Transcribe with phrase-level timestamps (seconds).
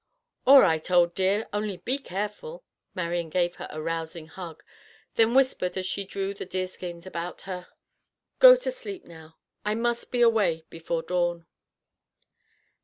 [0.47, 2.63] "All right, old dear; only be careful."
[2.95, 4.63] Marian gave her a rousing hug,
[5.13, 7.67] then whispered as she drew the deerskins about her:
[8.39, 9.37] "Go to sleep now.
[9.63, 11.45] I must be away before dawn."